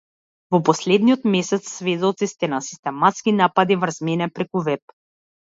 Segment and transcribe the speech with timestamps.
[0.53, 4.99] Во последниот месец сведоци сте на систематски напади врз мене преку веб.